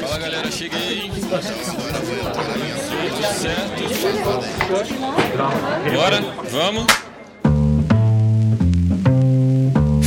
Fala 0.00 0.18
galera, 0.18 0.50
cheguei. 0.50 1.10
Tudo 1.10 1.42
certo? 3.34 3.82
Bora, 5.92 6.20
vamos. 6.50 6.86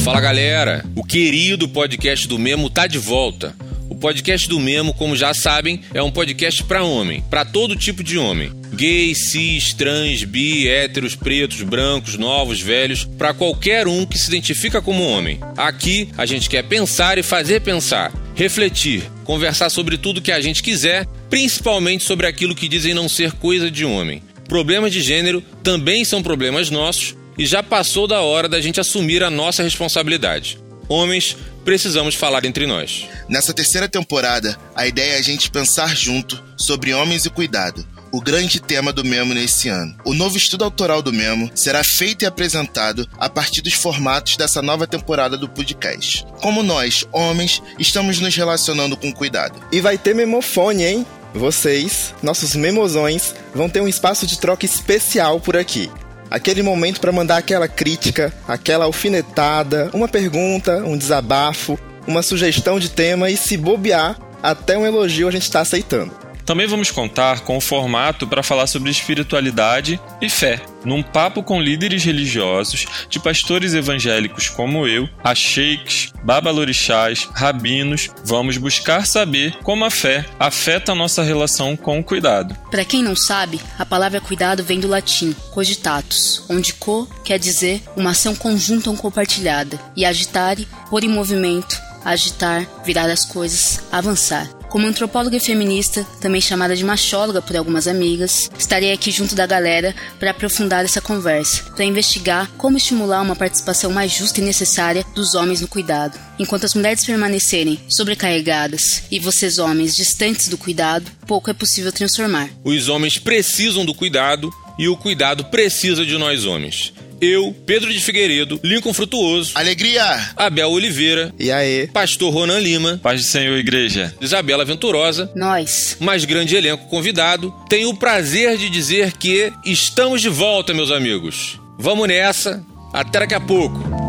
Fala 0.03 0.19
galera, 0.19 0.83
o 0.95 1.03
querido 1.03 1.69
podcast 1.69 2.27
do 2.27 2.39
Memo 2.39 2.69
tá 2.69 2.87
de 2.87 2.97
volta. 2.97 3.55
Podcast 4.03 4.49
do 4.49 4.59
Memo, 4.59 4.93
como 4.93 5.15
já 5.15 5.33
sabem, 5.33 5.79
é 5.93 6.03
um 6.03 6.11
podcast 6.11 6.61
para 6.65 6.83
homem, 6.83 7.23
para 7.29 7.45
todo 7.45 7.73
tipo 7.73 8.03
de 8.03 8.17
homem. 8.17 8.51
Gays, 8.73 9.29
cis, 9.29 9.73
trans, 9.73 10.25
bi, 10.25 10.67
héteros, 10.67 11.15
pretos, 11.15 11.61
brancos, 11.61 12.17
novos, 12.17 12.59
velhos, 12.59 13.05
para 13.17 13.33
qualquer 13.33 13.87
um 13.87 14.05
que 14.05 14.17
se 14.17 14.27
identifica 14.27 14.81
como 14.81 15.07
homem. 15.07 15.39
Aqui 15.55 16.09
a 16.17 16.25
gente 16.25 16.49
quer 16.49 16.63
pensar 16.63 17.17
e 17.17 17.23
fazer 17.23 17.61
pensar, 17.61 18.11
refletir, 18.35 19.09
conversar 19.23 19.69
sobre 19.69 19.97
tudo 19.97 20.21
que 20.21 20.33
a 20.33 20.41
gente 20.41 20.61
quiser, 20.61 21.07
principalmente 21.29 22.03
sobre 22.03 22.27
aquilo 22.27 22.55
que 22.55 22.67
dizem 22.67 22.93
não 22.93 23.07
ser 23.07 23.31
coisa 23.31 23.71
de 23.71 23.85
homem. 23.85 24.21
Problemas 24.49 24.91
de 24.91 25.01
gênero 25.01 25.41
também 25.63 26.03
são 26.03 26.21
problemas 26.21 26.69
nossos 26.69 27.15
e 27.37 27.45
já 27.45 27.63
passou 27.63 28.05
da 28.05 28.19
hora 28.19 28.49
da 28.49 28.59
gente 28.59 28.81
assumir 28.81 29.23
a 29.23 29.29
nossa 29.29 29.63
responsabilidade. 29.63 30.57
Homens, 30.89 31.37
precisamos 31.63 32.15
falar 32.15 32.45
entre 32.45 32.67
nós. 32.67 33.07
Nessa 33.27 33.53
terceira 33.53 33.87
temporada, 33.87 34.57
a 34.75 34.87
ideia 34.87 35.13
é 35.13 35.17
a 35.17 35.21
gente 35.21 35.49
pensar 35.49 35.95
junto 35.95 36.41
sobre 36.57 36.93
homens 36.93 37.25
e 37.25 37.29
cuidado, 37.29 37.85
o 38.11 38.21
grande 38.21 38.59
tema 38.59 38.93
do 38.93 39.03
Memo 39.03 39.33
nesse 39.33 39.69
ano. 39.69 39.95
O 40.05 40.13
novo 40.13 40.37
estudo 40.37 40.63
autoral 40.63 41.01
do 41.01 41.11
Memo 41.11 41.49
será 41.55 41.83
feito 41.83 42.21
e 42.21 42.25
apresentado 42.27 43.09
a 43.17 43.27
partir 43.27 43.61
dos 43.61 43.73
formatos 43.73 44.37
dessa 44.37 44.61
nova 44.61 44.85
temporada 44.85 45.35
do 45.35 45.49
podcast. 45.49 46.23
Como 46.39 46.61
nós, 46.61 47.07
homens, 47.11 47.61
estamos 47.79 48.19
nos 48.19 48.35
relacionando 48.35 48.95
com 48.95 49.11
cuidado. 49.11 49.59
E 49.71 49.81
vai 49.81 49.97
ter 49.97 50.13
memofone, 50.13 50.83
hein? 50.83 51.05
Vocês, 51.33 52.13
nossos 52.21 52.55
memozões, 52.55 53.33
vão 53.55 53.67
ter 53.67 53.81
um 53.81 53.87
espaço 53.87 54.27
de 54.27 54.37
troca 54.37 54.65
especial 54.65 55.39
por 55.39 55.57
aqui 55.57 55.89
aquele 56.33 56.63
momento 56.63 56.99
para 56.99 57.11
mandar 57.11 57.37
aquela 57.37 57.67
crítica, 57.67 58.33
aquela 58.47 58.85
alfinetada, 58.85 59.91
uma 59.93 60.07
pergunta, 60.07 60.77
um 60.83 60.97
desabafo, 60.97 61.77
uma 62.07 62.23
sugestão 62.23 62.79
de 62.79 62.89
tema 62.89 63.29
e 63.29 63.37
se 63.37 63.55
bobear, 63.55 64.17
até 64.41 64.75
um 64.75 64.83
elogio 64.83 65.27
a 65.27 65.31
gente 65.31 65.43
está 65.43 65.61
aceitando. 65.61 66.22
Também 66.45 66.67
vamos 66.67 66.91
contar 66.91 67.41
com 67.41 67.57
o 67.57 67.61
formato 67.61 68.27
para 68.27 68.43
falar 68.43 68.67
sobre 68.67 68.91
espiritualidade 68.91 69.99
e 70.21 70.29
fé, 70.29 70.61
num 70.83 71.01
papo 71.01 71.41
com 71.41 71.61
líderes 71.61 72.03
religiosos, 72.03 72.85
de 73.09 73.19
pastores 73.19 73.73
evangélicos 73.73 74.49
como 74.49 74.87
eu, 74.87 75.07
a 75.23 75.33
sheiks, 75.33 76.11
babalorixás, 76.23 77.29
rabinos. 77.33 78.09
Vamos 78.25 78.57
buscar 78.57 79.07
saber 79.07 79.57
como 79.63 79.85
a 79.85 79.89
fé 79.89 80.25
afeta 80.39 80.91
a 80.91 80.95
nossa 80.95 81.23
relação 81.23 81.77
com 81.77 81.99
o 81.99 82.03
cuidado. 82.03 82.55
Para 82.69 82.85
quem 82.85 83.01
não 83.01 83.15
sabe, 83.15 83.61
a 83.79 83.85
palavra 83.85 84.19
cuidado 84.19 84.63
vem 84.63 84.79
do 84.79 84.87
latim 84.87 85.33
cogitatus, 85.51 86.45
onde 86.49 86.73
co 86.73 87.07
quer 87.23 87.39
dizer 87.39 87.81
uma 87.95 88.11
ação 88.11 88.35
conjunta 88.35 88.89
ou 88.89 88.97
compartilhada, 88.97 89.79
e 89.95 90.05
agitare, 90.05 90.67
pôr 90.89 91.03
em 91.03 91.09
movimento, 91.09 91.79
agitar, 92.03 92.67
virar 92.83 93.09
as 93.09 93.25
coisas, 93.25 93.81
avançar. 93.91 94.49
Como 94.73 94.87
antropóloga 94.87 95.37
e 95.37 95.39
feminista, 95.39 96.03
também 96.19 96.41
chamada 96.41 96.75
de 96.75 96.83
machóloga 96.83 97.43
por 97.43 97.55
algumas 97.55 97.87
amigas, 97.87 98.49
estarei 98.57 98.91
aqui 98.91 99.11
junto 99.11 99.35
da 99.35 99.45
galera 99.45 99.93
para 100.19 100.31
aprofundar 100.31 100.83
essa 100.83 100.99
conversa, 100.99 101.61
para 101.75 101.85
investigar 101.85 102.49
como 102.57 102.75
estimular 102.75 103.21
uma 103.21 103.35
participação 103.35 103.91
mais 103.91 104.11
justa 104.11 104.41
e 104.41 104.43
necessária 104.43 105.05
dos 105.13 105.35
homens 105.35 105.61
no 105.61 105.67
cuidado. 105.67 106.19
Enquanto 106.39 106.65
as 106.65 106.73
mulheres 106.73 107.05
permanecerem 107.05 107.79
sobrecarregadas 107.87 109.03
e 109.11 109.19
vocês 109.19 109.59
homens 109.59 109.95
distantes 109.95 110.47
do 110.47 110.57
cuidado, 110.57 111.05
pouco 111.27 111.51
é 111.51 111.53
possível 111.53 111.91
transformar. 111.91 112.49
Os 112.63 112.89
homens 112.89 113.19
precisam 113.19 113.85
do 113.85 113.93
cuidado 113.93 114.51
e 114.79 114.87
o 114.87 114.97
cuidado 114.97 115.45
precisa 115.45 116.03
de 116.03 116.17
nós 116.17 116.45
homens 116.45 116.92
eu, 117.23 117.55
Pedro 117.65 117.91
de 117.91 117.99
Figueiredo, 117.99 118.59
Lincoln 118.63 118.93
Frutuoso, 118.93 119.51
Alegria, 119.55 120.03
Abel 120.35 120.69
Oliveira, 120.69 121.33
e 121.39 121.51
aí, 121.51 121.87
Pastor 121.87 122.33
Ronan 122.33 122.59
Lima, 122.59 122.99
Paz 123.01 123.21
do 123.21 123.27
Senhor 123.27 123.57
Igreja, 123.57 124.13
Isabela 124.19 124.65
Venturosa, 124.65 125.31
nós, 125.35 125.97
mais 125.99 126.25
grande 126.25 126.55
elenco 126.55 126.87
convidado, 126.87 127.53
tenho 127.69 127.89
o 127.89 127.97
prazer 127.97 128.57
de 128.57 128.69
dizer 128.69 129.13
que 129.13 129.51
estamos 129.65 130.21
de 130.21 130.29
volta, 130.29 130.73
meus 130.73 130.91
amigos. 130.91 131.59
Vamos 131.77 132.07
nessa, 132.07 132.63
até 132.93 133.19
daqui 133.19 133.33
a 133.33 133.39
pouco. 133.39 134.02